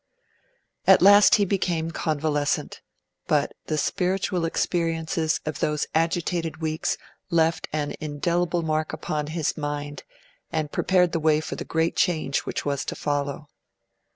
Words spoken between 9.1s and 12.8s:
his mind, and prepared the way for the great change which